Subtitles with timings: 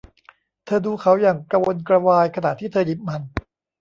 [0.65, 3.21] เธอดูเขาอย่างกระวนกระวายขณะที่เธอหยิบมัน